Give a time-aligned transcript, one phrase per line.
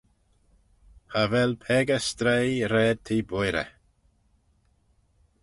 [1.09, 3.69] Cha vel peccah stroie raad t'eh boirey.